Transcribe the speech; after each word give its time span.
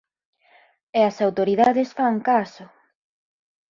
e 0.99 0.99
as 1.09 1.17
autoridades 1.27 1.89
fan 1.97 2.15
caso... 2.27 2.65